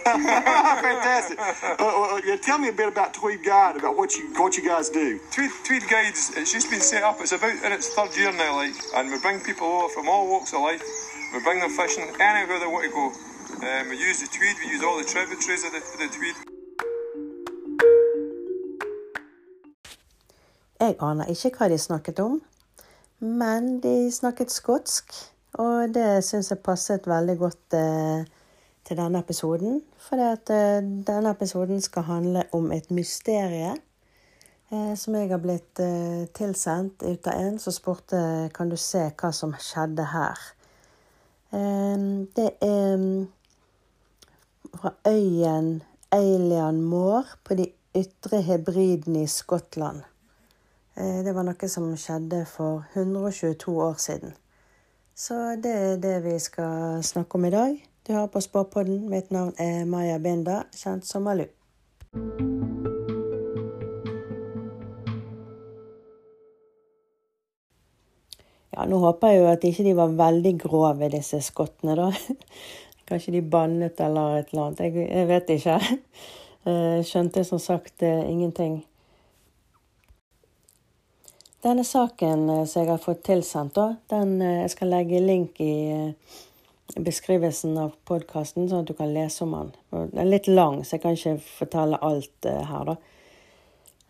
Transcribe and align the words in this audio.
Fantastic. 0.04 1.38
Uh, 1.38 2.16
uh, 2.16 2.36
tell 2.42 2.58
me 2.58 2.68
a 2.68 2.72
bit 2.72 2.88
about 2.88 3.12
Tweed 3.14 3.44
Guide, 3.44 3.76
about 3.76 3.96
what 3.96 4.16
you 4.16 4.32
what 4.38 4.56
you 4.56 4.64
guys 4.66 4.88
do. 4.88 5.20
Tweed, 5.30 5.50
Tweed 5.64 5.82
Guides, 5.88 6.32
it's 6.36 6.52
just 6.52 6.70
been 6.70 6.80
set 6.80 7.02
up. 7.02 7.20
It's 7.20 7.32
about 7.32 7.52
in 7.64 7.72
its 7.72 7.88
third 7.94 8.16
year 8.16 8.32
now, 8.32 8.56
like, 8.56 8.74
and 8.96 9.10
we 9.10 9.18
bring 9.20 9.40
people 9.40 9.66
over 9.66 9.88
from 9.92 10.08
all 10.08 10.28
walks 10.28 10.52
of 10.52 10.60
life. 10.60 10.82
We 11.34 11.42
bring 11.42 11.60
them 11.60 11.70
fishing 11.70 12.08
anywhere 12.20 12.58
they 12.58 12.66
want 12.66 12.84
to 12.88 12.92
go. 12.92 13.06
Um, 13.66 13.88
we 13.90 13.96
use 13.98 14.20
the 14.20 14.28
Tweed, 14.28 14.56
we 14.64 14.70
use 14.72 14.82
all 14.82 14.96
the 14.98 15.04
tributaries 15.04 15.64
of 15.64 15.72
the, 15.72 15.82
the 15.98 16.08
Tweed. 16.16 16.36
Jeg 20.80 20.96
aner 21.00 21.28
ikke 21.28 21.50
hva 21.58 21.68
de 21.68 21.78
snakket 21.78 22.20
om, 22.24 22.40
men 23.20 23.80
de 23.82 24.08
snakket 24.12 24.52
skotsk. 24.52 25.12
Og 25.60 25.94
det 25.94 26.22
syns 26.24 26.50
jeg 26.50 26.62
passet 26.64 27.06
veldig 27.10 27.36
godt 27.38 27.74
eh, 27.74 28.24
til 28.84 28.98
denne 28.98 29.20
episoden. 29.22 29.80
For 29.98 30.20
eh, 30.20 30.82
denne 31.06 31.30
episoden 31.30 31.80
skal 31.80 32.08
handle 32.08 32.44
om 32.56 32.72
et 32.72 32.90
mysterie 32.90 33.74
eh, 34.72 34.94
som 34.96 35.16
jeg 35.18 35.30
har 35.30 35.42
blitt 35.42 35.82
eh, 35.82 36.26
tilsendt 36.36 37.02
ut 37.02 37.26
av 37.30 37.40
en 37.40 37.58
som 37.62 37.74
spurte 37.74 38.22
kan 38.54 38.70
du 38.70 38.78
se 38.80 39.06
hva 39.10 39.32
som 39.36 39.54
skjedde 39.58 40.08
her. 40.14 40.46
Eh, 41.52 42.06
det 42.36 42.50
er 42.64 42.96
mm, 42.96 43.28
fra 44.80 44.94
øyen 45.06 45.82
Eilian 46.12 46.82
Moor 46.82 47.26
på 47.44 47.54
de 47.54 47.68
ytre 47.94 48.42
hebridene 48.42 49.22
i 49.22 49.30
Skottland. 49.30 50.02
Eh, 50.94 51.20
det 51.24 51.34
var 51.34 51.46
noe 51.46 51.68
som 51.70 51.90
skjedde 51.98 52.44
for 52.50 52.84
122 52.94 53.76
år 53.82 53.98
siden. 53.98 54.34
Så 55.14 55.34
det 55.62 55.72
er 55.76 55.96
det 56.00 56.16
vi 56.24 56.38
skal 56.38 57.02
snakke 57.04 57.38
om 57.38 57.44
i 57.44 57.50
dag. 57.54 57.89
Du 58.10 58.14
hører 58.14 58.26
på 58.26 58.40
Spåpodden. 58.40 59.04
Mitt 59.10 59.28
navn 59.30 59.52
er 59.62 59.84
Maja 59.86 60.16
Binda, 60.18 60.64
kjent 60.74 61.04
som 61.06 61.22
Malu. 61.22 61.44
Ja, 68.74 68.88
nå 68.90 68.98
håper 69.04 69.30
jeg 69.30 69.38
jo 69.38 69.46
at 69.52 69.68
ikke 69.70 69.86
de 69.86 69.94
var 70.00 70.18
veldig 70.18 70.54
grove, 70.64 71.12
disse 71.14 71.38
skottene, 71.38 71.94
da. 72.00 72.08
Kanskje 73.12 73.36
de 73.36 73.44
bannet 73.54 74.02
eller 74.02 74.40
et 74.40 74.50
eller 74.50 74.64
annet. 74.64 74.84
Jeg, 74.88 75.06
jeg 75.06 75.30
vet 75.30 75.54
ikke. 75.60 75.78
Jeg 76.66 77.06
skjønte 77.12 77.46
som 77.46 77.62
sagt 77.62 78.02
eh, 78.02 78.26
ingenting. 78.26 78.80
Denne 81.62 81.86
saken 81.86 82.46
eh, 82.58 82.66
som 82.66 82.82
jeg 82.82 82.90
har 82.90 83.06
fått 83.06 83.22
tilsendt, 83.30 83.78
da, 83.78 83.92
den, 84.10 84.40
jeg 84.42 84.70
skal 84.74 84.96
legge 84.98 85.26
link 85.30 85.62
i 85.62 85.74
beskrivelsen 86.98 87.78
av 87.78 87.94
podkasten, 88.08 88.68
sånn 88.68 88.84
at 88.84 88.90
du 88.90 88.96
kan 88.98 89.12
lese 89.14 89.44
om 89.44 89.54
den. 89.54 89.72
Den 89.92 90.20
er 90.22 90.28
litt 90.28 90.48
lang, 90.50 90.82
så 90.84 90.96
jeg 90.96 91.04
kan 91.04 91.16
ikke 91.18 91.36
fortelle 91.60 92.00
alt 92.02 92.50
her, 92.50 92.92
da. 92.92 92.96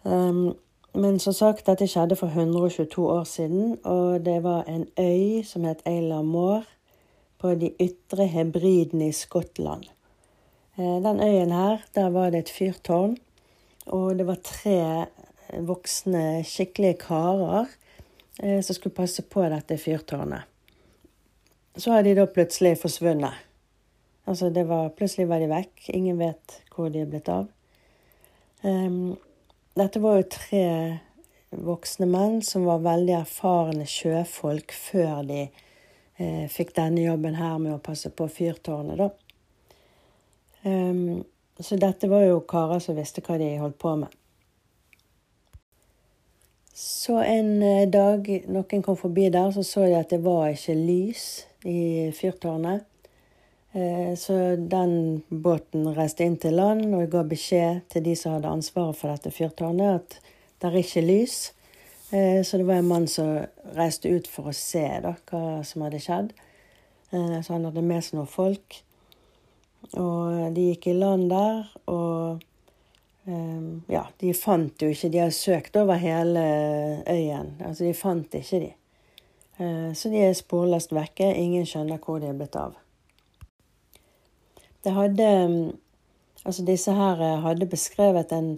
Um, 0.03 0.55
men 0.97 1.21
som 1.23 1.35
sagt, 1.37 1.69
dette 1.69 1.87
skjedde 1.87 2.17
for 2.19 2.33
122 2.35 3.05
år 3.07 3.25
siden, 3.29 3.77
og 3.87 4.25
det 4.27 4.41
var 4.43 4.67
en 4.67 4.89
øy 4.99 5.45
som 5.47 5.65
het 5.69 5.85
Eila 5.87 6.23
Moor 6.27 6.65
på 7.39 7.55
de 7.61 7.71
ytre 7.81 8.27
hebridene 8.27 9.09
i 9.09 9.15
Skottland. 9.15 9.87
Eh, 10.77 10.97
den 11.05 11.23
øyen 11.23 11.53
her, 11.55 11.85
der 11.95 12.11
var 12.11 12.31
det 12.31 12.39
et 12.39 12.51
fyrtårn, 12.51 13.17
og 13.87 14.19
det 14.19 14.27
var 14.27 14.43
tre 14.45 15.07
voksne, 15.67 16.43
skikkelige 16.45 16.99
karer 17.07 17.71
eh, 18.43 18.59
som 18.63 18.75
skulle 18.75 18.95
passe 18.95 19.23
på 19.23 19.47
dette 19.47 19.79
fyrtårnet. 19.79 20.43
Så 21.77 21.93
har 21.93 22.03
de 22.03 22.15
da 22.19 22.27
plutselig 22.27 22.79
forsvunnet. 22.81 23.47
Altså, 24.27 24.51
det 24.51 24.67
var, 24.69 24.91
plutselig 24.95 25.29
var 25.29 25.41
de 25.43 25.49
vekk. 25.51 25.89
Ingen 25.95 26.19
vet 26.19 26.61
hvor 26.75 26.91
de 26.91 27.03
er 27.03 27.11
blitt 27.11 27.31
av. 27.31 27.49
Um, 28.63 29.17
dette 29.79 30.03
var 30.03 30.19
jo 30.19 30.29
tre 30.31 30.67
voksne 31.51 32.07
menn 32.11 32.41
som 32.47 32.67
var 32.69 32.83
veldig 32.85 33.17
erfarne 33.23 33.87
sjøfolk 33.89 34.75
før 34.77 35.25
de 35.27 35.41
eh, 35.43 36.47
fikk 36.53 36.75
denne 36.77 37.03
jobben 37.03 37.39
her 37.39 37.57
med 37.59 37.75
å 37.75 37.83
passe 37.83 38.13
på 38.15 38.29
fyrtårnet, 38.31 39.01
da. 39.01 39.11
Um, 40.63 41.23
så 41.61 41.77
dette 41.81 42.09
var 42.09 42.27
jo 42.27 42.43
karer 42.49 42.83
som 42.85 42.99
visste 42.99 43.25
hva 43.25 43.39
de 43.41 43.51
holdt 43.61 43.79
på 43.81 43.95
med. 44.03 44.13
Så 46.77 47.19
en 47.25 47.63
eh, 47.67 47.89
dag 47.91 48.29
noen 48.49 48.85
kom 48.85 48.97
forbi 49.01 49.29
der, 49.33 49.51
så 49.53 49.65
så 49.67 49.89
de 49.89 49.99
at 49.99 50.13
det 50.13 50.23
var 50.25 50.53
ikke 50.53 50.77
lys 50.79 51.31
i 51.65 52.13
fyrtårnet. 52.13 52.87
Eh, 53.73 54.15
så 54.17 54.57
den 54.57 55.23
båten 55.29 55.95
reiste 55.95 56.27
inn 56.27 56.37
til 56.43 56.57
land 56.59 56.91
og 56.91 57.07
ga 57.13 57.23
beskjed 57.27 57.85
til 57.93 58.03
de 58.03 58.17
som 58.19 58.35
hadde 58.35 58.51
ansvaret 58.51 58.99
for 58.99 59.13
dette 59.13 59.31
fyrtårnet, 59.31 60.01
at 60.01 60.17
det 60.61 60.71
er 60.71 60.79
ikke 60.81 61.07
lys. 61.07 61.39
Eh, 62.11 62.43
så 62.43 62.59
det 62.59 62.67
var 62.67 62.81
en 62.81 62.91
mann 62.91 63.07
som 63.09 63.37
reiste 63.77 64.11
ut 64.11 64.27
for 64.27 64.51
å 64.51 64.57
se 64.57 64.83
da, 65.05 65.15
hva 65.31 65.61
som 65.67 65.87
hadde 65.87 66.03
skjedd. 66.03 66.33
Eh, 67.13 67.39
så 67.39 67.55
han 67.55 67.69
hadde 67.69 67.87
med 67.87 68.03
seg 68.03 68.19
noen 68.19 68.31
folk. 68.31 68.83
Og 69.95 70.51
de 70.55 70.71
gikk 70.73 70.91
i 70.91 70.99
land 70.99 71.31
der, 71.33 71.67
og 71.91 72.47
ja, 73.91 74.03
de 74.19 74.33
fant 74.35 74.83
jo 74.83 74.89
ikke 74.91 75.09
De 75.13 75.21
har 75.21 75.31
søkt 75.31 75.77
over 75.79 76.01
hele 76.01 76.43
øyen. 77.07 77.53
Altså, 77.63 77.85
de 77.87 77.95
fant 77.95 78.35
ikke 78.35 78.59
de. 78.65 78.71
Så 79.61 80.09
de 80.09 80.23
er 80.25 80.33
sporløst 80.33 80.95
vekke. 80.97 81.27
Ingen 81.37 81.67
skjønner 81.69 82.01
hvor 82.01 82.17
de 82.23 82.31
er 82.31 82.37
blitt 82.39 82.55
av. 82.57 82.79
Det 84.81 84.95
hadde 84.97 85.27
mm, 85.53 85.65
Altså, 86.45 86.65
disse 86.65 86.93
her 86.97 87.21
eh, 87.21 87.41
hadde 87.45 87.69
beskrevet 87.69 88.33
en 88.33 88.55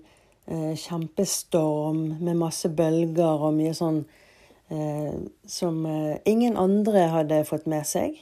eh, 0.46 0.74
kjempestorm 0.78 2.04
med 2.22 2.38
masse 2.38 2.70
bølger 2.70 3.42
og 3.48 3.56
mye 3.56 3.72
sånn 3.74 4.04
eh, 4.70 5.16
som 5.50 5.80
eh, 5.90 6.20
ingen 6.30 6.58
andre 6.60 7.08
hadde 7.10 7.42
fått 7.48 7.66
med 7.70 7.86
seg. 7.88 8.20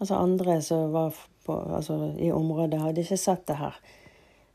Altså 0.00 0.20
andre 0.20 0.58
som 0.64 0.92
var 0.92 1.16
på, 1.46 1.56
altså, 1.56 2.12
i 2.20 2.28
området, 2.32 2.82
hadde 2.82 3.04
ikke 3.04 3.20
sett 3.20 3.46
det 3.48 3.56
her. 3.62 3.80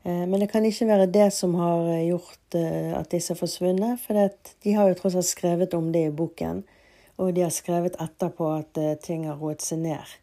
Eh, 0.06 0.22
men 0.22 0.38
det 0.38 0.50
kan 0.52 0.66
ikke 0.66 0.90
være 0.92 1.10
det 1.10 1.32
som 1.34 1.58
har 1.58 1.90
gjort 2.04 2.58
eh, 2.58 2.94
at 2.94 3.10
disse 3.10 3.34
har 3.34 3.42
forsvunnet. 3.42 3.98
For 4.06 4.30
de 4.62 4.78
har 4.78 4.92
jo 4.92 5.00
tross 5.00 5.18
alt 5.18 5.32
skrevet 5.32 5.74
om 5.74 5.90
det 5.94 6.06
i 6.06 6.14
boken. 6.14 6.62
Og 7.16 7.32
de 7.36 7.44
har 7.46 7.54
skrevet 7.54 7.96
etterpå 8.02 8.50
at 8.58 8.78
ting 9.04 9.24
har 9.28 9.38
roet 9.40 9.64
seg 9.64 9.80
ned. 9.86 10.16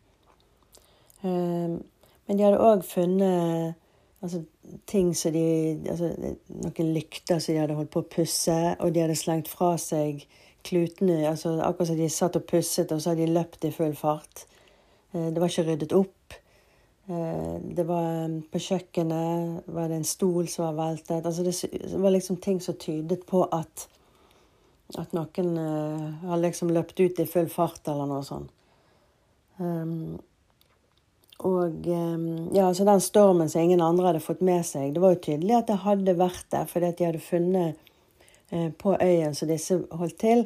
Men 1.24 2.38
de 2.38 2.46
hadde 2.46 2.62
òg 2.62 2.84
funnet 2.86 3.74
altså, 4.24 4.44
ting 4.88 5.12
som 5.18 5.34
de 5.36 5.46
altså, 5.90 6.12
Noen 6.54 6.94
lykter 6.96 7.42
som 7.42 7.54
de 7.54 7.62
hadde 7.62 7.78
holdt 7.78 7.92
på 7.94 8.04
å 8.04 8.10
pusse, 8.16 8.58
og 8.80 8.94
de 8.94 9.04
hadde 9.04 9.20
slengt 9.20 9.52
fra 9.52 9.74
seg 9.82 10.24
klutene. 10.64 11.24
altså 11.30 11.58
Akkurat 11.62 11.92
som 11.92 12.00
de 12.00 12.10
satt 12.12 12.40
og 12.40 12.48
pusset, 12.50 12.92
og 12.92 13.02
så 13.02 13.12
hadde 13.12 13.26
de 13.26 13.36
løpt 13.36 13.68
i 13.68 13.74
full 13.76 13.96
fart. 14.00 14.46
Eh, 15.14 15.30
det 15.34 15.42
var 15.42 15.52
ikke 15.52 15.68
ryddet 15.68 15.96
opp. 15.98 16.38
Eh, 17.10 17.56
det 17.76 17.88
var 17.88 18.32
På 18.52 18.62
kjøkkenet 18.68 19.68
var 19.76 19.90
det 19.92 20.00
en 20.02 20.08
stol 20.08 20.48
som 20.48 20.70
var 20.70 20.80
veltet. 20.80 21.26
altså 21.26 21.44
Det 21.44 22.00
var 22.00 22.16
liksom 22.16 22.38
ting 22.38 22.62
som 22.62 22.80
tydet 22.80 23.26
på 23.28 23.44
at 23.52 23.88
at 24.98 25.14
noen 25.16 25.56
uh, 25.58 26.28
har 26.28 26.42
liksom 26.42 26.72
løpt 26.74 27.00
ut 27.00 27.20
i 27.20 27.26
full 27.30 27.50
fart, 27.50 27.82
eller 27.88 28.10
noe 28.10 28.24
sånt. 28.28 28.52
Um, 29.58 30.20
og 31.44 31.88
um, 31.88 32.28
ja, 32.56 32.70
så 32.74 32.86
den 32.88 33.02
stormen 33.02 33.50
som 33.50 33.62
ingen 33.62 33.82
andre 33.82 34.12
hadde 34.12 34.24
fått 34.24 34.44
med 34.46 34.64
seg, 34.66 34.94
det 34.94 35.02
var 35.04 35.16
jo 35.16 35.24
tydelig 35.26 35.58
at 35.58 35.72
det 35.72 35.82
hadde 35.84 36.16
vært 36.20 36.46
der, 36.54 36.70
fordi 36.70 36.90
at 36.90 37.00
de 37.00 37.08
hadde 37.10 37.24
funnet 37.24 37.82
uh, 38.54 38.70
på 38.80 38.96
øyen 39.02 39.36
som 39.36 39.50
disse 39.50 39.80
holdt 39.92 40.20
til, 40.22 40.46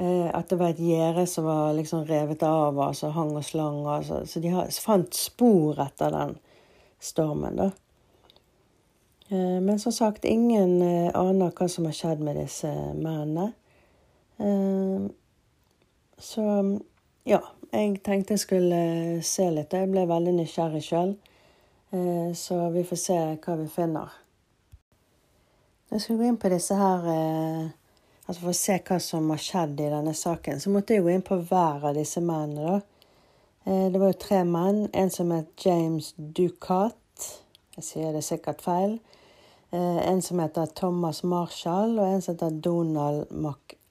uh, 0.00 0.28
at 0.34 0.50
det 0.50 0.58
var 0.60 0.74
et 0.74 0.82
gjerde 0.82 1.26
som 1.30 1.48
var 1.48 1.72
liksom 1.78 2.04
revet 2.10 2.44
av, 2.46 2.80
altså 2.88 3.12
hang 3.14 3.32
og 3.38 3.46
slang. 3.46 3.84
Og 3.86 4.28
Så 4.28 4.42
de 4.42 4.52
fant 4.84 5.16
spor 5.16 5.80
etter 5.86 6.12
den 6.14 6.38
stormen, 7.00 7.58
da. 7.60 7.72
Men 9.34 9.78
som 9.80 9.90
sagt, 9.90 10.26
ingen 10.28 10.82
aner 10.84 11.52
hva 11.56 11.66
som 11.66 11.86
har 11.88 11.94
skjedd 11.96 12.20
med 12.22 12.36
disse 12.38 12.68
mennene. 12.92 13.54
Så 16.24 16.44
ja, 17.24 17.38
jeg 17.74 18.00
tenkte 18.04 18.34
jeg 18.34 18.42
skulle 18.42 18.80
se 19.26 19.46
litt. 19.50 19.72
Jeg 19.72 19.90
ble 19.90 20.04
veldig 20.10 20.34
nysgjerrig 20.36 20.82
sjøl. 20.84 21.14
Eh, 21.94 22.32
så 22.34 22.68
vi 22.74 22.84
får 22.84 22.98
se 23.00 23.16
hva 23.44 23.54
vi 23.58 23.66
finner. 23.70 24.12
Når 25.88 25.96
jeg 25.96 26.04
skulle 26.04 26.20
gå 26.20 26.28
inn 26.28 26.40
på 26.42 26.50
disse 26.52 26.76
her 26.78 27.08
eh, 27.12 27.64
Altså 28.24 28.40
for 28.40 28.54
å 28.54 28.56
se 28.56 28.78
hva 28.88 28.96
som 29.04 29.26
har 29.28 29.40
skjedd 29.44 29.80
i 29.84 29.88
denne 29.92 30.14
saken, 30.16 30.56
så 30.56 30.70
måtte 30.72 30.94
jeg 30.94 31.02
gå 31.04 31.10
inn 31.12 31.24
på 31.26 31.36
hver 31.44 31.82
av 31.90 31.98
disse 31.98 32.22
mennene, 32.24 32.70
da. 32.70 33.10
Eh, 33.68 33.90
det 33.92 34.00
var 34.00 34.14
jo 34.14 34.20
tre 34.22 34.38
menn. 34.48 34.86
En 34.96 35.12
som 35.12 35.34
het 35.34 35.52
James 35.60 36.14
Ducat. 36.16 37.28
Jeg 37.76 37.84
sier 37.84 38.16
det 38.16 38.24
sikkert 38.24 38.64
feil. 38.64 38.96
En 39.74 40.22
som 40.22 40.38
heter 40.38 40.70
Thomas 40.78 41.20
Marshall, 41.26 41.98
og 41.98 42.06
en 42.06 42.22
som 42.22 42.36
heter 42.36 42.60
Donald 42.64 43.32
MacArthur. 43.34 43.83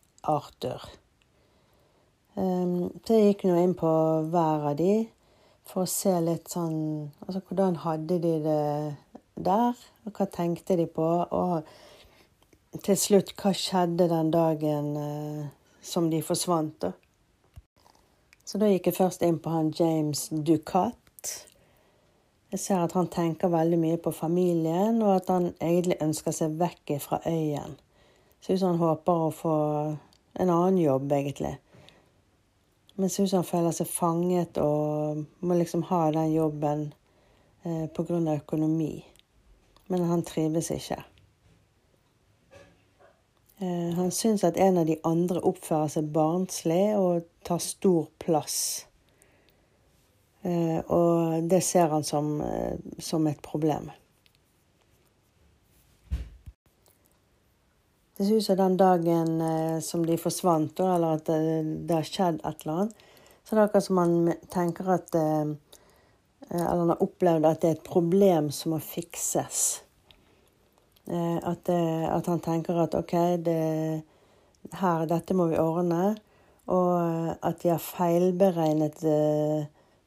Um, 2.36 2.92
så 3.06 3.18
jeg 3.18 3.34
gikk 3.34 3.44
nå 3.50 3.58
inn 3.62 3.76
på 3.78 3.90
hver 4.34 4.64
av 4.72 4.78
de 4.80 5.04
For 5.70 5.84
å 5.84 5.90
se 5.90 6.14
litt 6.26 6.50
sånn 6.50 6.80
Altså 7.22 7.44
hvordan 7.46 7.76
hadde 7.84 8.18
de 8.24 8.32
det 8.42 8.64
der? 9.38 9.78
Og 10.08 10.18
hva 10.18 10.26
tenkte 10.34 10.78
de 10.80 10.88
på? 10.90 11.06
Og 11.30 12.82
til 12.82 12.98
slutt, 12.98 13.36
hva 13.38 13.52
skjedde 13.54 14.10
den 14.10 14.32
dagen 14.34 14.90
eh, 14.98 15.46
som 15.86 16.10
de 16.10 16.24
forsvant, 16.26 16.74
da? 16.82 16.92
Så 18.46 18.60
da 18.62 18.70
gikk 18.70 18.90
jeg 18.90 18.98
først 18.98 19.24
inn 19.26 19.40
på 19.42 19.54
han 19.54 19.72
James 19.78 20.28
Ducat. 20.32 21.34
Jeg 22.54 22.62
ser 22.62 22.84
at 22.84 22.94
han 22.98 23.10
tenker 23.14 23.50
veldig 23.54 23.80
mye 23.82 24.00
på 24.02 24.14
familien, 24.14 25.02
og 25.02 25.16
at 25.16 25.30
han 25.34 25.48
egentlig 25.58 25.98
ønsker 26.06 26.36
seg 26.36 26.58
vekk 26.60 26.96
fra 27.02 27.22
øyen. 27.26 27.78
Ut 28.44 28.60
som 28.60 28.74
han 28.74 28.82
håper 28.82 29.22
å 29.26 29.32
få 29.34 29.56
en 30.34 30.50
annen 30.50 30.78
jobb, 30.78 31.12
egentlig. 31.12 31.58
Men 32.96 33.10
ut 33.10 33.32
han 33.32 33.46
føler 33.46 33.74
seg 33.74 33.90
fanget 33.90 34.58
og 34.62 35.24
må 35.42 35.58
liksom 35.58 35.86
ha 35.90 36.04
den 36.14 36.34
jobben 36.34 36.94
eh, 37.66 37.88
pga. 37.90 38.36
økonomi. 38.36 39.06
Men 39.88 40.06
han 40.10 40.24
trives 40.24 40.72
ikke. 40.72 41.04
Eh, 43.58 43.94
han 43.96 44.12
syns 44.12 44.44
at 44.44 44.58
en 44.58 44.78
av 44.78 44.86
de 44.86 44.98
andre 45.04 45.42
oppfører 45.42 45.90
seg 45.96 46.10
barnslig 46.14 46.96
og 46.98 47.26
tar 47.46 47.62
stor 47.64 48.10
plass. 48.20 48.86
Eh, 50.44 50.80
og 50.92 51.50
det 51.50 51.62
ser 51.64 51.90
han 51.94 52.04
som, 52.04 52.42
eh, 52.42 52.78
som 53.00 53.28
et 53.28 53.42
problem. 53.42 53.92
Det 58.18 58.26
ser 58.26 58.36
ut 58.36 58.46
som 58.46 58.58
den 58.58 58.78
dagen 58.78 59.42
eh, 59.42 59.80
som 59.80 60.06
de 60.06 60.18
forsvant, 60.22 60.80
eller 60.80 61.16
at 61.18 61.26
det, 61.26 61.38
det 61.90 61.96
har 61.98 62.06
skjedd 62.06 62.44
et 62.46 62.62
eller 62.62 62.74
annet, 62.76 63.06
så 63.42 63.56
det 63.56 63.62
er 63.62 63.66
akkurat 63.66 63.86
som 63.88 63.98
man 63.98 64.34
tenker 64.54 64.90
at 64.94 65.16
eh, 65.18 65.54
Eller 66.54 66.82
han 66.84 66.92
har 66.92 67.02
opplevd 67.02 67.46
at 67.48 67.62
det 67.64 67.70
er 67.70 67.78
et 67.78 67.88
problem 67.88 68.50
som 68.52 68.76
må 68.76 68.78
fikses. 68.84 69.82
Eh, 71.08 71.38
at, 71.40 71.70
at, 71.70 72.28
han 72.28 72.42
tenker 72.44 72.82
at 72.84 72.98
OK, 73.00 73.14
det, 73.42 74.04
her, 74.78 75.06
dette 75.10 75.34
må 75.34 75.48
vi 75.50 75.58
ordne. 75.58 76.12
Og 76.70 77.32
at 77.42 77.64
de 77.64 77.72
har 77.72 77.82
feilberegnet 77.82 79.02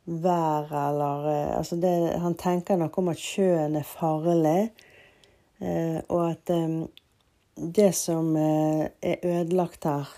været 0.07 0.77
eller 0.77 1.27
Altså 1.57 1.77
det, 1.77 1.93
han 2.23 2.37
tenker 2.39 2.79
noe 2.79 2.95
om 3.03 3.11
at 3.13 3.21
sjøen 3.21 3.77
er 3.77 3.85
farlig, 3.85 4.71
og 6.09 6.23
at 6.31 6.55
det 7.57 7.93
som 7.93 8.37
eh, 8.37 8.89
er 9.01 9.17
ødelagt 9.23 9.85
her, 9.85 10.09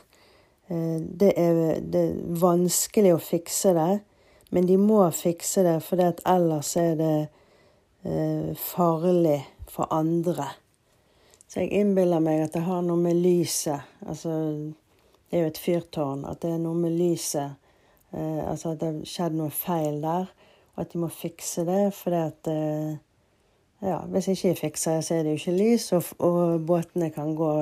eh, 0.68 1.00
det 1.00 1.32
er, 1.36 1.80
det 1.80 2.02
er, 2.02 2.14
vanskelig 2.40 3.14
å 3.14 3.22
fikse 3.22 3.74
det. 3.76 3.90
Men 4.50 4.66
de 4.66 4.78
må 4.80 5.02
fikse 5.12 5.62
det, 5.66 5.76
for 5.84 6.00
ellers 6.02 6.72
er 6.80 6.96
det 6.98 7.16
eh, 8.08 8.50
farlig 8.58 9.42
for 9.68 9.90
andre. 9.94 10.48
Så 11.48 11.62
jeg 11.62 11.80
innbiller 11.80 12.20
meg 12.20 12.42
at 12.44 12.56
det 12.56 12.66
har 12.66 12.82
noe 12.84 13.00
med 13.00 13.16
lyset 13.22 14.04
Altså, 14.04 14.32
det 15.30 15.38
er 15.38 15.46
jo 15.46 15.52
et 15.52 15.60
fyrtårn. 15.60 16.26
At 16.28 16.42
det 16.42 16.50
er 16.52 16.60
noe 16.60 16.76
med 16.76 16.92
lyset 16.92 17.56
Altså 18.12 18.72
at 18.72 18.80
det 18.80 18.88
har 18.88 19.08
skjedd 19.08 19.34
noe 19.36 19.52
feil 19.52 19.98
der, 20.00 20.30
og 20.74 20.80
at 20.80 20.92
de 20.94 21.00
må 21.02 21.10
fikse 21.12 21.64
det 21.68 21.90
fordi 21.92 22.20
at 22.24 22.48
ja, 23.82 24.00
hvis 24.10 24.28
ikke 24.32 24.48
jeg 24.48 24.58
fikser 24.58 25.00
så 25.04 25.14
er 25.14 25.22
det 25.26 25.36
jo 25.36 25.40
ikke 25.42 25.56
lys, 25.58 25.92
og, 25.94 26.10
og 26.18 26.66
båtene 26.66 27.12
kan 27.14 27.34
gå 27.38 27.52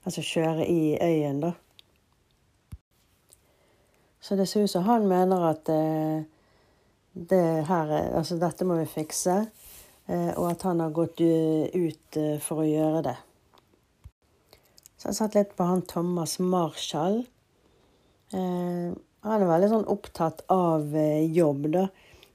Altså 0.00 0.22
kjøre 0.24 0.64
i 0.64 0.96
øyen, 0.96 1.42
da. 1.42 1.50
Så 4.20 4.36
det 4.36 4.46
ser 4.48 4.64
ut 4.64 4.72
som 4.72 4.86
han 4.86 5.04
mener 5.08 5.42
at 5.50 5.68
eh, 5.68 6.22
det 7.12 7.66
her, 7.68 7.92
altså 8.16 8.38
dette 8.40 8.64
må 8.64 8.78
vi 8.78 8.86
fikse, 8.88 9.34
eh, 10.08 10.30
og 10.36 10.50
at 10.50 10.62
han 10.62 10.80
har 10.80 10.94
gått 10.96 11.20
ut 11.20 12.16
eh, 12.16 12.38
for 12.40 12.62
å 12.62 12.68
gjøre 12.68 13.02
det. 13.10 13.16
Så 14.96 15.08
jeg 15.08 15.18
satt 15.20 15.36
litt 15.36 15.54
på 15.56 15.68
han 15.68 15.84
Thomas 15.88 16.38
Marshall. 16.40 17.22
Eh, 18.32 18.90
han 19.24 19.42
er 19.42 19.48
veldig 19.48 19.70
sånn 19.72 19.88
opptatt 19.92 20.44
av 20.52 20.96
eh, 20.96 21.26
jobb, 21.32 21.68
da. 21.72 21.88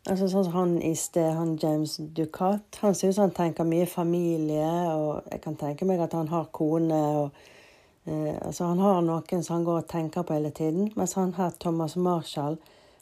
Altså 0.06 0.28
Sånn 0.30 0.52
han 0.54 0.74
i 0.86 0.92
sted, 0.94 1.32
han 1.34 1.56
James 1.58 1.96
Ducat. 1.98 2.78
Han 2.84 2.94
ser 2.94 3.10
ut 3.10 3.16
som 3.18 3.24
han 3.24 3.32
tenker 3.34 3.66
mye 3.66 3.88
familie, 3.90 4.68
og 4.94 5.32
jeg 5.32 5.42
kan 5.42 5.58
tenke 5.58 5.88
meg 5.90 6.04
at 6.06 6.14
han 6.14 6.30
har 6.30 6.52
kone. 6.54 7.00
og 7.24 7.32
eh, 8.06 8.36
altså 8.38 8.68
Han 8.70 8.84
har 8.84 9.02
noen 9.02 9.42
som 9.42 9.56
han 9.56 9.66
går 9.66 9.80
og 9.82 9.88
tenker 9.90 10.22
på 10.22 10.38
hele 10.38 10.52
tiden. 10.54 10.92
Mens 10.96 11.18
han 11.18 11.34
her, 11.34 11.58
Thomas 11.58 11.96
Marshall, 11.98 12.60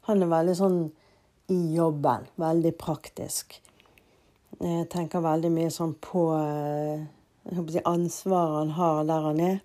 han 0.08 0.24
er 0.24 0.32
veldig 0.32 0.56
sånn 0.56 0.80
i 1.52 1.60
jobben. 1.76 2.30
Veldig 2.40 2.72
praktisk. 2.80 3.60
Jeg 4.64 4.88
tenker 4.96 5.28
veldig 5.28 5.52
mye 5.52 5.76
sånn 5.76 5.98
på 6.00 6.28
eh, 6.40 7.04
si, 7.68 7.84
ansvaret 7.84 8.62
han 8.62 8.76
har 8.80 9.04
der 9.12 9.28
han 9.28 9.44
er. 9.44 9.62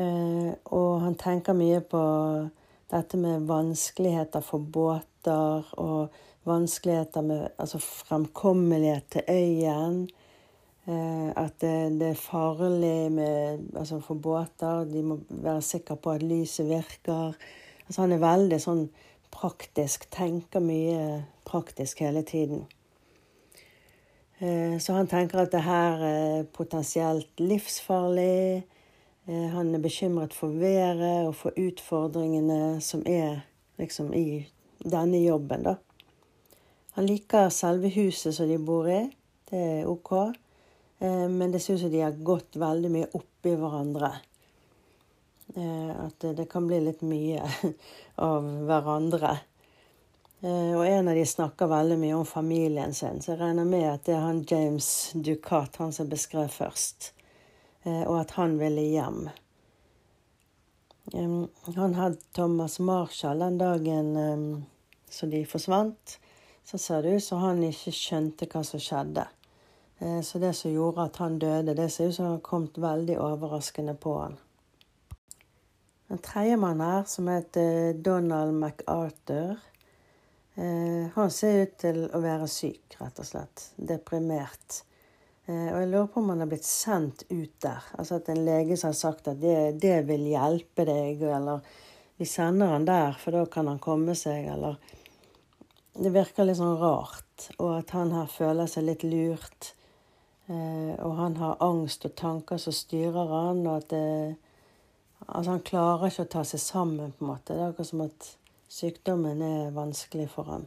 Eh, 0.00 0.52
og 0.72 1.02
han 1.04 1.20
tenker 1.20 1.52
mye 1.60 1.84
på 1.84 2.06
dette 2.92 3.18
med 3.18 3.46
vanskeligheter 3.48 4.44
for 4.44 4.62
båter 4.62 5.66
og 5.82 6.14
vanskeligheter 6.46 7.24
med 7.26 7.48
altså 7.58 7.80
fremkommelighet 7.82 9.08
til 9.10 9.22
øyen. 9.28 10.06
Eh, 10.86 11.28
at 11.34 11.60
det, 11.60 12.00
det, 12.00 12.12
er 12.12 12.20
farlig 12.20 13.12
med, 13.12 13.66
altså 13.76 14.00
for 14.00 14.14
båter. 14.14 14.84
De 14.84 15.02
må 15.02 15.18
være 15.30 15.62
sikre 15.62 15.96
på 15.96 16.14
at 16.14 16.22
lyset 16.22 16.68
virker. 16.68 17.34
Altså 17.86 18.04
han 18.04 18.14
er 18.14 18.22
veldig 18.22 18.60
sånn 18.62 18.86
praktisk. 19.34 20.06
Tenker 20.14 20.62
mye 20.62 21.24
praktisk 21.46 22.04
hele 22.06 22.22
tiden. 22.22 22.66
Eh, 24.38 24.78
så 24.78 24.94
han 24.94 25.10
tenker 25.10 25.42
at 25.42 25.52
det 25.52 25.64
her 25.66 26.06
er 26.06 26.48
potensielt 26.54 27.42
livsfarlig. 27.42 28.62
Eh, 29.28 29.46
han 29.46 29.74
er 29.74 29.82
bekymret 29.82 30.34
for 30.34 30.54
været 30.54 31.26
og 31.26 31.34
for 31.34 31.56
utfordringene 31.58 32.78
som 32.80 33.02
er 33.06 33.40
liksom 33.78 34.12
i 34.14 34.46
denne 34.78 35.18
jobben, 35.18 35.64
da. 35.66 35.74
Han 36.94 37.08
liker 37.10 37.50
selve 37.50 37.90
huset 37.92 38.36
som 38.36 38.48
de 38.48 38.58
bor 38.62 38.86
i. 38.88 39.02
Det 39.50 39.58
er 39.58 39.90
OK. 39.90 40.12
Eh, 40.98 41.26
men 41.28 41.50
det 41.50 41.60
ser 41.60 41.74
ut 41.74 41.80
som 41.80 41.90
de 41.90 42.04
har 42.04 42.22
gått 42.22 42.56
veldig 42.56 42.92
mye 42.94 43.10
oppi 43.18 43.56
hverandre. 43.58 44.12
Eh, 45.56 45.90
at 46.06 46.28
det 46.38 46.46
kan 46.50 46.70
bli 46.70 46.80
litt 46.86 47.02
mye 47.02 47.42
av 48.30 48.46
hverandre. 48.70 49.34
Og 50.46 50.82
en 50.84 51.08
av 51.08 51.16
de 51.16 51.22
snakker 51.26 51.66
veldig 51.66 51.96
mye 51.98 52.14
om 52.14 52.26
familien 52.28 52.92
sin, 52.94 53.22
så 53.24 53.32
jeg 53.32 53.40
regner 53.40 53.66
med 53.66 53.86
at 53.88 54.04
det 54.06 54.14
er 54.14 54.22
han 54.22 54.42
James 54.46 54.88
Ducat, 55.16 55.80
han 55.80 55.94
som 55.96 56.10
beskrev 56.12 56.52
først. 56.52 57.08
Og 57.86 58.16
at 58.18 58.32
han 58.34 58.56
ville 58.58 58.82
hjem. 58.82 59.28
Han 61.14 61.94
hadde 61.94 62.18
Thomas 62.34 62.80
Marshall 62.82 63.44
den 63.44 63.58
dagen 63.60 64.08
så 65.10 65.26
de 65.26 65.46
forsvant, 65.46 66.18
så 66.64 66.78
ser 66.78 67.02
det 67.02 67.16
ut 67.16 67.24
som 67.24 67.42
han 67.44 67.62
ikke 67.62 67.92
skjønte 67.94 68.48
hva 68.50 68.62
som 68.66 68.82
skjedde. 68.82 69.26
Eh, 69.98 70.20
så 70.20 70.40
det 70.42 70.52
som 70.58 70.72
gjorde 70.74 71.06
at 71.06 71.20
han 71.22 71.38
døde, 71.38 71.76
det 71.78 71.88
ser 71.92 72.10
ut 72.10 72.18
som 72.18 72.32
har 72.32 72.42
kommet 72.44 72.78
veldig 72.78 73.18
overraskende 73.22 73.94
på 73.94 74.16
han. 74.18 74.36
En 76.10 76.22
tredjemann 76.22 76.82
her, 76.82 77.06
som 77.10 77.28
heter 77.30 77.94
Donald 77.94 78.54
MacArthur, 78.54 79.56
eh, 80.54 81.06
han 81.14 81.30
ser 81.30 81.62
ut 81.62 81.78
til 81.82 82.04
å 82.14 82.20
være 82.22 82.50
syk, 82.50 82.98
rett 83.00 83.22
og 83.22 83.30
slett. 83.30 83.70
Deprimert. 83.76 84.82
Eh, 85.46 85.68
og 85.70 85.78
jeg 85.78 85.90
lurer 85.92 86.08
på 86.10 86.22
om 86.22 86.32
han 86.32 86.42
har 86.42 86.50
blitt 86.50 86.66
sendt 86.66 87.24
ut 87.30 87.54
der. 87.62 87.84
Altså 87.98 88.18
at 88.18 88.30
en 88.32 88.44
lege 88.46 88.78
som 88.78 88.90
har 88.90 88.98
sagt 88.98 89.30
at 89.30 89.40
det, 89.42 89.78
det 89.82 90.00
vil 90.08 90.26
hjelpe 90.32 90.86
deg, 90.88 91.22
eller 91.22 91.66
vi 92.18 92.26
sender 92.26 92.72
han 92.72 92.88
der, 92.88 93.14
for 93.20 93.36
da 93.36 93.44
kan 93.50 93.68
han 93.70 93.82
komme 93.82 94.16
seg, 94.18 94.48
eller 94.56 94.80
det 95.96 96.12
virker 96.12 96.48
litt 96.48 96.58
sånn 96.58 96.78
rart. 96.80 97.50
Og 97.60 97.78
at 97.78 97.92
han 97.96 98.14
her 98.16 98.30
føler 98.32 98.68
seg 98.70 98.88
litt 98.88 99.04
lurt. 99.06 99.72
Eh, 100.50 100.94
og 101.02 101.14
han 101.20 101.38
har 101.38 101.62
angst 101.64 102.08
og 102.08 102.16
tanker 102.18 102.60
som 102.60 102.74
styrer 102.74 103.32
han, 103.34 103.62
og 103.66 103.84
at 103.84 103.94
det, 103.94 104.42
Altså, 105.26 105.56
han 105.56 105.62
klarer 105.64 106.10
ikke 106.10 106.26
å 106.26 106.28
ta 106.36 106.42
seg 106.46 106.60
sammen, 106.62 107.12
på 107.16 107.24
en 107.24 107.30
måte. 107.32 107.54
Det 107.54 107.62
er 107.62 107.70
akkurat 107.72 107.88
som 107.88 108.02
at 108.04 108.26
sykdommen 108.70 109.40
er 109.42 109.72
vanskelig 109.74 110.28
for 110.30 110.46
ham. 110.52 110.66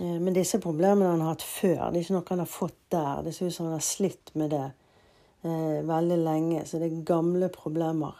Eh, 0.00 0.18
men 0.20 0.34
disse 0.36 0.60
problemene 0.62 1.10
han 1.10 1.20
har 1.24 1.34
hatt 1.34 1.44
før, 1.46 1.90
det 1.90 2.00
er 2.00 2.04
ikke 2.04 2.16
noe 2.16 2.30
han 2.30 2.44
har 2.44 2.50
fått 2.50 2.80
der. 2.94 3.22
Det 3.26 3.34
ser 3.36 3.50
ut 3.50 3.56
som 3.56 3.68
han 3.68 3.76
har 3.76 3.86
slitt 3.86 4.32
med 4.38 4.52
det 4.54 4.64
eh, 5.44 5.78
veldig 5.88 6.18
lenge. 6.22 6.64
Så 6.66 6.80
det 6.80 6.88
er 6.88 7.06
gamle 7.12 7.50
problemer. 7.52 8.18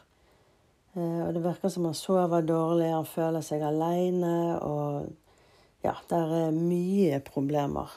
Eh, 0.95 1.21
og 1.27 1.33
det 1.35 1.45
virker 1.45 1.73
som 1.73 1.89
han 1.89 1.97
sover 1.97 2.45
dårlig, 2.45 2.93
han 2.93 3.09
føler 3.09 3.45
seg 3.45 3.65
aleine, 3.65 4.37
og 4.61 5.13
ja, 5.83 5.97
det 6.11 6.19
er 6.19 6.57
mye 6.57 7.23
problemer. 7.25 7.95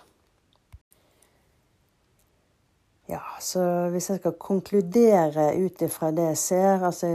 Ja, 3.05 3.21
så 3.37 3.61
hvis 3.93 4.07
jeg 4.09 4.17
skal 4.17 4.39
konkludere 4.41 5.51
ut 5.61 5.81
ifra 5.85 6.09
det 6.15 6.23
jeg 6.31 6.39
ser 6.41 6.85
altså, 6.87 7.11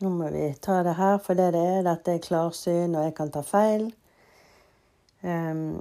nå 0.00 0.12
må 0.14 0.30
vi 0.32 0.46
ta 0.64 0.78
det 0.86 0.94
her 0.96 1.18
for 1.20 1.36
det 1.36 1.50
det 1.52 1.60
er. 1.60 1.82
Dette 1.84 2.14
er 2.14 2.24
klarsyn, 2.24 2.96
og 2.96 3.04
jeg 3.04 3.14
kan 3.18 3.34
ta 3.34 3.42
feil. 3.44 3.90
Um, 5.24 5.80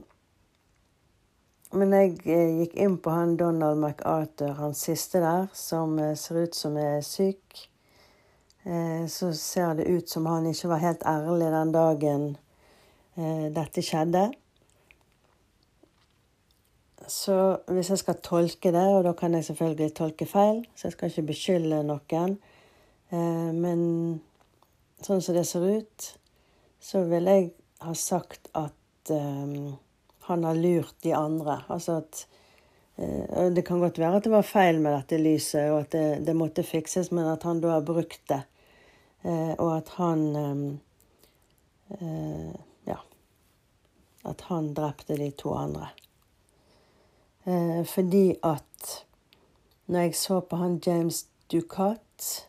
men 1.74 1.90
jeg 1.96 2.20
eh, 2.30 2.52
gikk 2.62 2.76
inn 2.86 3.00
på 3.02 3.10
han 3.10 3.34
Donald 3.38 3.80
MacArthur, 3.82 4.52
han 4.60 4.76
siste 4.78 5.18
der, 5.24 5.48
som 5.58 5.96
eh, 5.98 6.14
ser 6.20 6.44
ut 6.46 6.58
som 6.58 6.76
er 6.78 7.00
syk. 7.02 7.64
Eh, 8.64 9.08
så 9.10 9.32
ser 9.34 9.74
det 9.80 9.88
ut 9.90 10.10
som 10.10 10.28
han 10.30 10.46
ikke 10.52 10.70
var 10.70 10.84
helt 10.84 11.06
ærlig 11.10 11.50
den 11.56 11.74
dagen 11.74 12.32
dette 13.14 13.82
skjedde. 13.86 14.24
Så 17.06 17.36
hvis 17.70 17.92
jeg 17.92 18.02
skal 18.02 18.22
tolke 18.26 18.72
det, 18.74 18.86
og 18.96 19.04
da 19.06 19.12
kan 19.14 19.36
jeg 19.38 19.46
selvfølgelig 19.46 19.90
tolke 20.00 20.26
feil, 20.26 20.64
så 20.74 20.88
jeg 20.88 20.96
skal 20.96 21.12
ikke 21.12 21.28
beskylde 21.28 21.84
noen 21.86 22.40
men 23.14 23.84
sånn 25.06 25.22
som 25.22 25.38
det 25.38 25.46
ser 25.46 25.68
ut, 25.78 26.08
så 26.82 27.04
vil 27.12 27.30
jeg 27.30 27.52
ha 27.86 27.94
sagt 27.94 28.50
at 28.58 28.74
um, 29.12 29.76
han 30.20 30.44
har 30.44 30.56
lurt 30.56 30.96
de 31.02 31.14
andre. 31.14 31.62
Altså 31.68 32.00
at 32.04 32.28
uh, 32.98 33.50
Det 33.52 33.66
kan 33.66 33.80
godt 33.80 34.00
være 34.00 34.18
at 34.18 34.24
det 34.24 34.32
var 34.32 34.48
feil 34.48 34.82
med 34.82 34.96
dette 34.96 35.20
lyset, 35.22 35.72
og 35.72 35.80
at 35.84 35.92
det, 35.92 36.08
det 36.28 36.36
måtte 36.36 36.64
fikses, 36.64 37.12
men 37.12 37.28
at 37.28 37.44
han 37.44 37.62
da 37.64 37.76
har 37.76 37.86
brukt 37.88 38.22
det. 38.32 38.44
Uh, 39.24 39.54
og 39.58 39.78
at 39.78 39.96
han 39.98 40.28
um, 40.36 40.68
uh, 42.00 42.54
Ja. 42.88 43.00
At 44.26 44.42
han 44.48 44.74
drepte 44.74 45.18
de 45.20 45.32
to 45.32 45.54
andre. 45.54 45.90
fordi 47.86 48.36
at 48.44 49.06
når 49.86 50.00
jeg 50.00 50.16
så 50.16 50.40
på 50.40 50.56
han 50.56 50.82
James 50.86 51.26
Ducat 51.52 52.48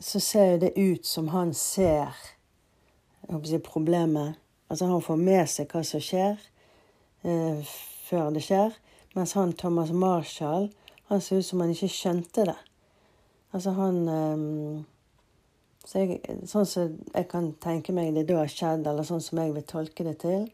så 0.00 0.20
ser 0.20 0.58
det 0.58 0.72
ut 0.76 1.06
som 1.06 1.28
han 1.28 1.52
ser 1.54 2.16
jeg 3.22 3.36
håper 3.36 3.46
å 3.46 3.50
si, 3.52 3.58
problemet. 3.62 4.38
Altså 4.72 4.86
han 4.88 5.02
får 5.04 5.18
med 5.20 5.48
seg 5.52 5.68
hva 5.68 5.82
som 5.84 6.00
skjer, 6.00 6.38
eh, 7.28 7.72
før 8.08 8.30
det 8.32 8.40
skjer. 8.46 8.72
Mens 9.12 9.34
han 9.36 9.52
Thomas 9.52 9.90
Marshall, 9.92 10.70
han 11.10 11.20
ser 11.20 11.42
ut 11.42 11.46
som 11.46 11.60
han 11.60 11.74
ikke 11.74 11.90
skjønte 11.92 12.46
det. 12.48 12.56
Altså 13.52 13.74
han 13.76 13.98
eh, 14.08 14.46
så 15.84 15.98
jeg, 15.98 16.38
Sånn 16.48 16.64
som 16.70 16.94
jeg 17.12 17.28
kan 17.28 17.50
tenke 17.60 17.92
meg 17.92 18.14
det 18.16 18.24
da 18.30 18.38
har 18.40 18.48
skjedd, 18.48 18.86
eller 18.88 19.04
sånn 19.04 19.20
som 19.20 19.42
jeg 19.42 19.52
vil 19.52 19.66
tolke 19.68 20.06
det 20.08 20.16
til, 20.24 20.46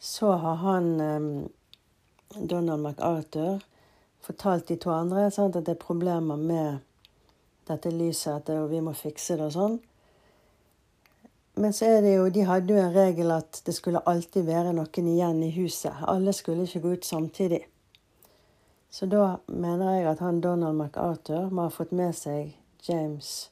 så 0.00 0.32
har 0.40 0.56
han 0.64 0.88
eh, 1.04 1.28
Donald 2.40 2.86
MacArthur 2.86 3.60
fortalt 4.24 4.72
de 4.72 4.78
to 4.80 4.94
andre 4.96 5.28
sant, 5.28 5.60
at 5.60 5.68
det 5.68 5.76
er 5.76 5.84
problemer 5.84 6.40
med 6.40 6.80
dette 7.68 7.92
lyset, 7.92 8.48
at 8.48 8.70
vi 8.72 8.80
må 8.80 8.96
fikse 8.96 9.36
det 9.36 9.50
og 9.50 9.56
sånn. 9.58 9.80
Men 11.54 11.72
så 11.72 11.84
er 11.84 12.00
det 12.04 12.14
jo, 12.14 12.28
de 12.28 12.44
hadde 12.46 12.74
jo 12.74 12.80
en 12.80 12.94
regel 12.94 13.32
at 13.34 13.62
det 13.66 13.74
skulle 13.74 14.02
alltid 14.08 14.46
være 14.46 14.72
noen 14.76 15.08
igjen 15.12 15.42
i 15.42 15.50
huset. 15.54 16.04
Alle 16.08 16.32
skulle 16.32 16.64
ikke 16.68 16.82
gå 16.84 16.92
ut 16.98 17.08
samtidig. 17.08 17.64
Så 18.90 19.06
da 19.06 19.36
mener 19.46 19.96
jeg 19.96 20.06
at 20.10 20.22
han 20.24 20.40
Donald 20.40 20.78
MacArthur 20.78 21.50
må 21.50 21.68
ha 21.68 21.74
fått 21.74 21.92
med 21.92 22.14
seg 22.16 22.54
James 22.88 23.50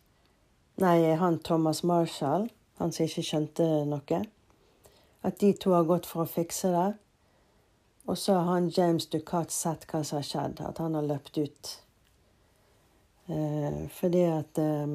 Nei, 0.79 1.11
han 1.19 1.41
Thomas 1.43 1.83
Marshall, 1.83 2.45
han 2.79 2.93
som 2.95 3.09
ikke 3.09 3.25
skjønte 3.27 3.65
noe. 3.91 4.21
At 5.27 5.41
de 5.41 5.51
to 5.59 5.73
har 5.75 5.89
gått 5.89 6.07
for 6.07 6.23
å 6.23 6.31
fikse 6.31 6.71
det. 6.71 6.93
Og 8.07 8.15
så 8.15 8.37
har 8.39 8.47
han 8.53 8.71
James 8.71 9.09
Ducat 9.11 9.51
sett 9.51 9.89
hva 9.91 10.05
som 10.07 10.21
har 10.21 10.29
skjedd. 10.29 10.63
At 10.63 10.79
han 10.79 10.95
har 10.95 11.09
løpt 11.09 11.41
ut 11.43 11.73
Eh, 13.29 13.89
fordi 13.93 14.23
at 14.25 14.59
eh, 14.59 14.89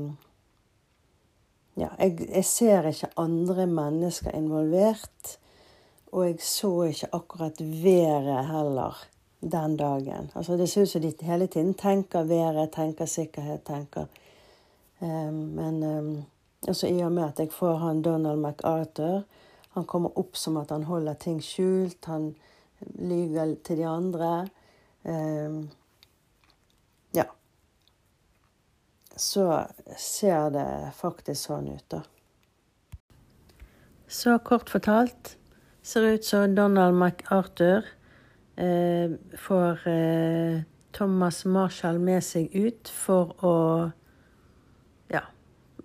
Ja, 1.77 1.87
jeg, 1.99 2.27
jeg, 2.29 2.45
ser 2.45 2.87
ikke 2.87 3.09
andre 3.17 3.65
mennesker 3.67 4.31
involvert. 4.37 5.37
Og 6.11 6.27
jeg 6.27 6.41
så 6.45 6.83
ikke 6.83 7.09
akkurat 7.13 7.61
været 7.83 8.45
heller 8.45 8.99
den 9.41 9.77
dagen. 9.77 10.31
Altså 10.35 10.57
Det 10.57 10.69
ser 10.69 10.81
ut 10.81 10.89
som 10.89 11.01
de 11.01 11.13
hele 11.21 11.47
tiden 11.47 11.73
tenker 11.73 12.23
været, 12.23 12.71
tenker 12.71 13.05
sikkerhet, 13.05 13.63
tenker 13.65 14.05
um, 15.01 15.33
Men 15.33 15.83
um, 15.83 16.23
altså 16.67 16.87
i 16.87 17.01
og 17.01 17.11
med 17.11 17.23
at 17.23 17.39
jeg 17.39 17.51
får 17.51 17.75
han 17.75 18.01
Donald 18.01 18.39
MacArthur 18.39 19.23
Han 19.73 19.85
kommer 19.85 20.17
opp 20.17 20.35
som 20.35 20.57
at 20.57 20.71
han 20.71 20.83
holder 20.83 21.13
ting 21.13 21.43
skjult. 21.43 22.05
Han 22.05 22.35
lyver 22.95 23.55
til 23.63 23.77
de 23.77 23.87
andre. 23.87 24.47
Eh, 25.05 25.65
ja 27.15 27.23
så 29.15 29.63
ser 29.99 30.49
det 30.53 30.91
faktisk 30.97 31.49
sånn 31.49 31.69
ut, 31.73 31.85
da. 31.91 32.01
Så 34.07 34.37
kort 34.45 34.69
fortalt 34.69 35.35
ser 35.83 36.05
det 36.05 36.19
ut 36.19 36.27
som 36.27 36.55
Donald 36.55 36.95
MacArthur 36.97 37.85
eh, 38.55 39.13
får 39.39 39.87
eh, 39.89 40.63
Thomas 40.93 41.43
Marshall 41.45 41.99
med 41.99 42.23
seg 42.25 42.53
ut 42.53 42.89
for 42.93 43.35
å 43.43 43.57
Ja, 45.13 45.25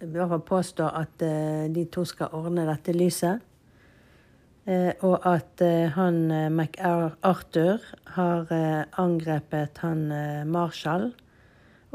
i 0.00 0.06
hvert 0.06 0.32
fall 0.32 0.44
påstå 0.52 0.88
at 1.00 1.24
eh, 1.24 1.68
de 1.72 1.86
to 1.92 2.04
skal 2.08 2.34
ordne 2.36 2.68
dette 2.68 2.94
lyset. 2.96 3.44
Eh, 4.68 4.92
og 5.00 5.24
at 5.24 5.62
eh, 5.64 5.88
han 5.94 6.26
eh, 6.30 6.50
MacArthur 6.52 7.80
har 8.18 8.50
angrepet 9.00 9.80
han 9.80 10.02
Marshall 10.52 11.12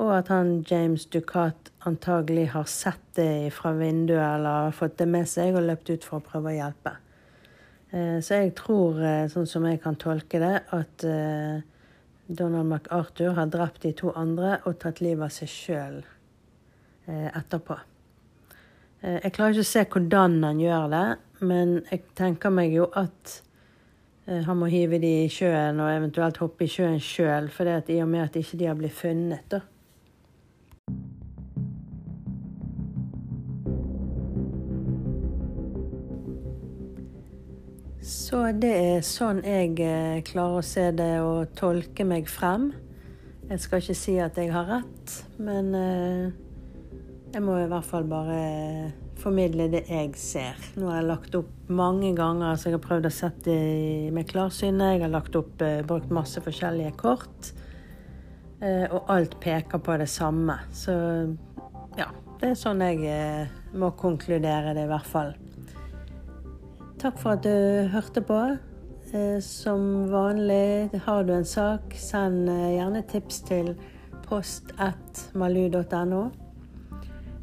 og 0.02 0.10
at 0.16 0.32
han 0.34 0.64
James 0.66 1.06
Ducat 1.06 1.70
antagelig 1.86 2.48
har 2.56 2.66
sett 2.70 3.02
det 3.18 3.54
fra 3.54 3.74
vinduet 3.78 4.24
eller 4.24 4.74
fått 4.74 4.98
det 4.98 5.08
med 5.10 5.30
seg 5.30 5.54
og 5.54 5.68
løpt 5.68 5.92
ut 5.94 6.08
for 6.08 6.20
å 6.20 6.26
prøve 6.26 6.54
å 6.54 6.58
hjelpe. 6.58 6.96
Eh, 7.94 8.18
så 8.26 8.42
jeg 8.42 8.56
tror, 8.58 8.98
eh, 9.06 9.28
sånn 9.30 9.46
som 9.46 9.66
jeg 9.70 9.82
kan 9.84 9.98
tolke 10.02 10.42
det, 10.42 10.64
at 10.74 11.06
eh, 11.06 11.62
Donald 12.26 12.72
MacArthur 12.72 13.36
har 13.38 13.52
drept 13.54 13.84
de 13.86 13.92
to 13.94 14.10
andre 14.18 14.58
og 14.66 14.80
tatt 14.82 15.02
livet 15.04 15.28
av 15.28 15.34
seg 15.34 15.52
sjøl 15.52 16.04
etterpå. 17.04 17.76
Jeg 19.04 19.34
klarer 19.36 19.52
ikke 19.52 19.66
å 19.66 19.68
se 19.68 19.82
hvordan 19.92 20.38
han 20.48 20.62
gjør 20.62 20.86
det, 20.94 21.08
men 21.44 21.74
jeg 21.90 22.06
tenker 22.16 22.54
meg 22.56 22.72
jo 22.72 22.86
at 22.96 23.34
han 24.48 24.56
må 24.56 24.70
hive 24.72 25.02
de 25.04 25.12
i 25.26 25.28
sjøen 25.28 25.82
og 25.84 25.92
eventuelt 25.92 26.40
hoppe 26.40 26.64
i 26.64 26.72
sjøen 26.72 26.96
sjøl, 27.04 27.50
for 27.52 27.68
i 27.68 28.00
og 28.00 28.08
med 28.08 28.24
at 28.24 28.40
ikke 28.40 28.62
de 28.62 28.70
har 28.72 28.80
blitt 28.80 28.96
funnet, 28.96 29.44
da. 29.52 29.60
Så 38.14 38.40
det 38.54 38.72
er 38.78 39.06
sånn 39.06 39.40
jeg 39.46 39.74
eh, 39.82 40.22
klarer 40.26 40.60
å 40.60 40.66
se 40.66 40.86
det 40.94 41.16
og 41.24 41.54
tolke 41.58 42.06
meg 42.06 42.28
frem. 42.30 42.70
Jeg 43.50 43.62
skal 43.64 43.82
ikke 43.82 43.96
si 43.98 44.16
at 44.22 44.38
jeg 44.38 44.52
har 44.54 44.68
rett, 44.70 45.14
men 45.42 45.72
eh, 45.78 46.28
jeg 47.34 47.44
må 47.46 47.58
i 47.58 47.68
hvert 47.72 47.88
fall 47.88 48.06
bare 48.10 48.38
formidle 49.22 49.68
det 49.74 49.84
jeg 49.88 50.14
ser. 50.20 50.62
Nå 50.78 50.92
har 50.92 51.00
jeg 51.00 51.10
lagt 51.10 51.38
opp 51.40 51.74
mange 51.74 52.14
ganger, 52.18 52.58
så 52.58 52.70
jeg 52.70 52.78
har 52.78 52.86
prøvd 52.86 53.10
å 53.10 53.14
sette 53.14 53.48
det 53.50 54.14
med 54.14 54.30
klarsynet. 54.30 54.96
Jeg 54.96 55.06
har 55.08 55.14
lagt 55.14 55.38
opp, 55.40 55.56
eh, 55.66 55.82
brukt 55.88 56.14
masse 56.14 56.44
forskjellige 56.44 56.94
kort. 57.02 57.54
Og 58.64 59.10
alt 59.12 59.34
peker 59.44 59.82
på 59.84 59.98
det 60.00 60.08
samme. 60.08 60.54
Så 60.72 60.94
ja, 62.00 62.06
det 62.40 62.54
er 62.54 62.56
sånn 62.56 62.80
jeg 62.86 63.50
må 63.76 63.90
konkludere 64.00 64.72
det, 64.72 64.86
i 64.88 64.92
hvert 64.94 65.10
fall. 65.10 65.34
Takk 67.04 67.18
for 67.20 67.36
at 67.36 67.44
du 67.44 67.88
hørte 67.92 68.22
på. 68.24 68.36
Eh, 69.12 69.40
som 69.44 70.08
vanlig, 70.08 70.90
har 71.04 71.24
du 71.28 71.34
en 71.36 71.46
sak, 71.46 71.82
send 72.00 72.48
eh, 72.48 72.78
gjerne 72.78 73.02
tips 73.12 73.42
til 73.44 73.76
post1malu.no. 74.24 76.22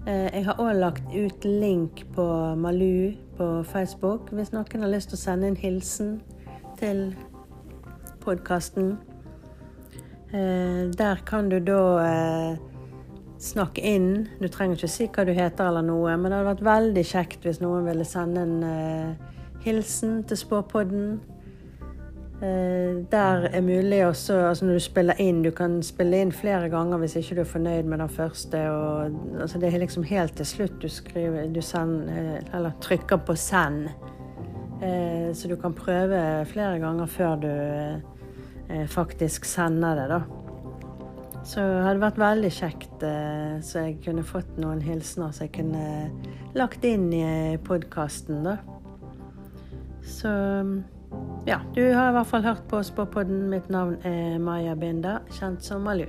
Eh, 0.07 0.33
jeg 0.33 0.47
har 0.47 0.57
òg 0.65 0.73
lagt 0.79 1.13
ut 1.13 1.45
link 1.45 2.07
på 2.15 2.25
Malu 2.57 3.13
på 3.37 3.63
Facebook 3.69 4.33
hvis 4.33 4.53
noen 4.55 4.81
har 4.81 4.95
lyst 4.95 5.13
til 5.13 5.19
å 5.21 5.25
sende 5.27 5.53
en 5.53 5.61
hilsen 5.61 6.25
til 6.81 7.15
podkasten. 8.25 8.97
Der 10.33 11.21
kan 11.27 11.51
du 11.53 11.59
da 11.61 11.83
snakke 13.37 13.83
inn. 13.85 14.29
Du 14.41 14.49
trenger 14.49 14.79
ikke 14.79 14.89
si 14.89 15.09
hva 15.13 15.25
du 15.29 15.33
heter 15.37 15.69
eller 15.69 15.85
noe, 15.85 16.17
men 16.17 16.31
det 16.31 16.39
hadde 16.39 16.53
vært 16.55 16.65
veldig 16.71 17.05
kjekt 17.13 17.45
hvis 17.45 17.61
noen 17.61 17.85
ville 17.91 18.09
sende 18.09 18.41
en 18.47 18.57
hilsen 19.61 20.25
til 20.25 20.37
Spåpodden. 20.37 21.21
Eh, 22.43 23.05
der 23.13 23.49
er 23.53 23.61
mulig 23.61 24.07
også 24.07 24.35
altså 24.49 24.65
Når 24.65 24.73
du 24.73 24.79
spiller 24.81 25.19
inn 25.21 25.43
Du 25.43 25.51
kan 25.51 25.83
spille 25.83 26.23
inn 26.23 26.31
flere 26.33 26.71
ganger 26.73 26.97
hvis 27.03 27.19
ikke 27.21 27.35
du 27.37 27.41
er 27.41 27.51
fornøyd 27.51 27.83
med 27.83 27.99
den 28.01 28.09
første. 28.09 28.63
Og, 28.71 29.11
altså 29.41 29.59
det 29.61 29.69
er 29.69 29.83
liksom 29.83 30.07
helt 30.09 30.37
til 30.37 30.47
slutt 30.47 30.79
du 30.83 30.89
skriver 30.89 31.53
Du 31.53 31.61
send, 31.61 32.09
eh, 32.09 32.41
eller 32.55 32.71
trykker 32.81 33.17
på 33.17 33.33
'send'. 33.33 33.89
Eh, 34.83 35.35
så 35.35 35.49
du 35.49 35.57
kan 35.57 35.75
prøve 35.75 36.45
flere 36.47 36.79
ganger 36.79 37.07
før 37.07 37.37
du 37.37 37.53
faktisk 38.87 39.45
sender 39.45 39.95
det, 39.95 40.09
da. 40.09 40.21
Så 41.45 41.61
det 41.61 41.83
hadde 41.83 42.01
vært 42.01 42.19
veldig 42.19 42.51
kjekt 42.53 43.03
så 43.61 43.79
jeg 43.79 43.97
kunne 44.05 44.23
fått 44.23 44.59
noen 44.59 44.81
hilsener 44.81 45.33
så 45.33 45.41
jeg 45.41 45.53
kunne 45.53 46.11
lagt 46.55 46.85
inn 46.85 47.13
i 47.13 47.57
podkasten, 47.57 48.45
da. 48.45 48.57
Så 50.05 50.31
ja, 51.47 51.61
du 51.75 51.83
har 51.95 52.11
i 52.11 52.13
hvert 52.13 52.27
fall 52.31 52.45
hørt 52.45 52.63
på 52.71 52.83
Spåpodden. 52.83 53.49
Mitt 53.51 53.69
navn 53.73 53.97
er 54.07 54.39
Maja 54.39 54.77
Binda, 54.79 55.19
kjent 55.35 55.65
som 55.65 55.83
Malu. 55.87 56.07